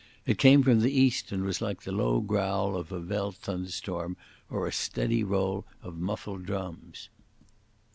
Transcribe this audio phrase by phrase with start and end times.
[0.25, 4.17] It came from the east, and was like the low growl of a veld thunderstorm,
[4.49, 7.09] or a steady roll of muffled drums.